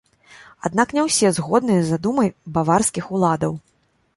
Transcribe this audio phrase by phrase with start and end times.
[0.69, 3.53] Аднак не ўсе згодныя з задумай баварскіх уладаў.